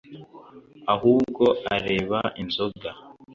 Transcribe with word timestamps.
ahubwo 0.93 1.45
areba 1.75 2.19
inzoga 2.41 2.89